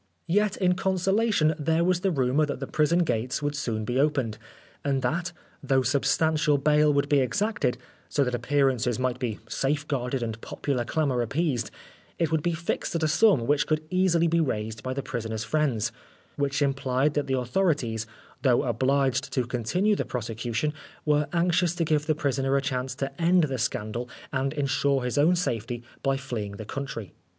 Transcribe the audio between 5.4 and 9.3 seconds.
though substantial bail would be exacted, so that appearances might